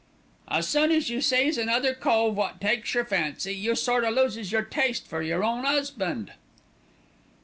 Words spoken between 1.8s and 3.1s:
cove wot takes your